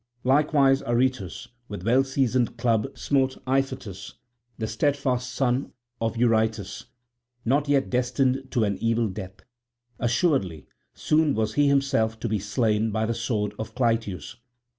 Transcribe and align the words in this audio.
Likewise 0.23 0.81
Aretus 0.87 1.47
with 1.67 1.83
well 1.83 2.03
seasoned 2.03 2.57
club 2.57 2.87
smote 2.97 3.37
Iphitus, 3.45 4.15
the 4.57 4.65
steadfast 4.65 5.31
son 5.31 5.73
of 6.01 6.17
Eurytus, 6.17 6.85
not 7.45 7.67
yet 7.69 7.91
destined 7.91 8.47
to 8.49 8.63
an 8.63 8.79
evil 8.81 9.07
death; 9.09 9.41
assuredly 9.99 10.65
soon 10.95 11.35
was 11.35 11.53
he 11.53 11.67
himself 11.67 12.19
to 12.21 12.27
be 12.27 12.39
slain 12.39 12.89
by 12.89 13.05
the 13.05 13.13
sword 13.13 13.53
of 13.59 13.75
Clytius. 13.75 14.37